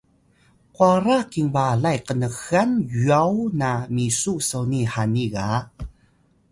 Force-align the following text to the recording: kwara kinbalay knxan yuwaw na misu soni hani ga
kwara 0.75 1.17
kinbalay 1.31 1.97
knxan 2.07 2.71
yuwaw 3.05 3.31
na 3.59 3.69
misu 3.95 4.33
soni 4.49 4.81
hani 4.93 5.25
ga 5.33 5.47